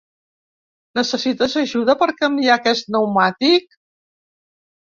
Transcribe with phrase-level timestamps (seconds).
[0.99, 3.81] Necessites ajuda per canviar aquest pneumàtic?